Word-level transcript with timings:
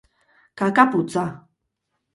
kaka 0.57 0.83
putza! 0.91 1.25